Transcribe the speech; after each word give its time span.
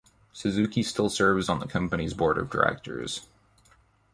Suzuki 0.33 0.81
still 0.81 1.11
serves 1.11 1.47
on 1.47 1.59
the 1.59 1.67
company's 1.67 2.15
board 2.15 2.39
of 2.39 2.49
directors. 2.49 3.27